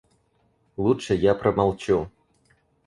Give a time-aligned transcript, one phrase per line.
[0.77, 2.09] Лучше я промолчу.